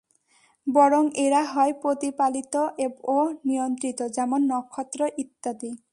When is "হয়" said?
1.53-1.73